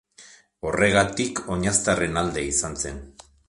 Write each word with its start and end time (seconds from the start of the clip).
Horregatik, 0.69 1.41
oinaztarren 1.57 2.21
alde 2.25 2.49
izan 2.55 2.81
zen. 2.87 3.03